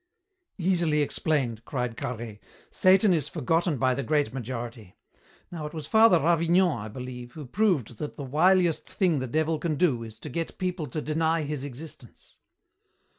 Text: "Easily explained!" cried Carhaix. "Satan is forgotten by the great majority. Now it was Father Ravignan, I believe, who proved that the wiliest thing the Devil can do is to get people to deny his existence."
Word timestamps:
"Easily 0.57 1.03
explained!" 1.03 1.63
cried 1.63 1.95
Carhaix. 1.95 2.39
"Satan 2.71 3.13
is 3.13 3.29
forgotten 3.29 3.77
by 3.77 3.93
the 3.93 4.01
great 4.01 4.33
majority. 4.33 4.95
Now 5.51 5.67
it 5.67 5.75
was 5.75 5.85
Father 5.85 6.17
Ravignan, 6.19 6.75
I 6.75 6.87
believe, 6.87 7.33
who 7.33 7.45
proved 7.45 7.99
that 7.99 8.15
the 8.15 8.23
wiliest 8.25 8.87
thing 8.89 9.19
the 9.19 9.27
Devil 9.27 9.59
can 9.59 9.75
do 9.75 10.01
is 10.01 10.17
to 10.21 10.29
get 10.29 10.57
people 10.57 10.87
to 10.87 11.03
deny 11.03 11.43
his 11.43 11.63
existence." 11.63 12.35